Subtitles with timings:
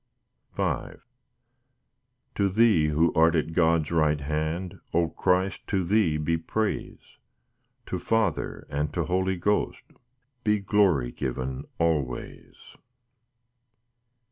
[0.57, 0.63] V
[2.33, 7.19] To Thee who art at God's right hand, O Christ, to Thee be praise,
[7.85, 9.83] To Father, and to Holy Ghost,
[10.43, 12.55] Be glory given always.